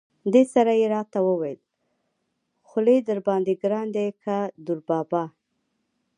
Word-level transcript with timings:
دې 0.33 0.43
سره 0.53 0.71
یې 0.79 0.87
را 0.93 1.01
ته 1.11 1.19
وویل: 1.27 1.59
خولي 2.67 2.97
درباندې 3.09 3.53
ګران 3.63 3.87
دی 3.95 4.07
که 4.23 4.35
دوربابا. 4.65 5.23